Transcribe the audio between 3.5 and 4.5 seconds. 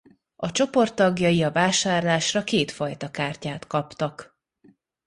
kaptak.